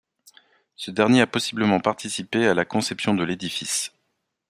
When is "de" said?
3.13-3.23